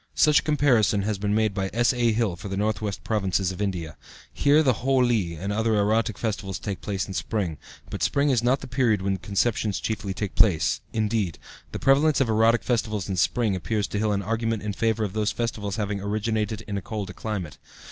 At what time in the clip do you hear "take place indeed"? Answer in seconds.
10.15-11.37